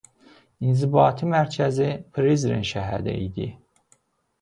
İnzibati 0.71 1.29
mərkəzi 1.35 1.91
Prizren 2.17 2.69
şəhəri 2.73 3.19
idi. 3.31 3.51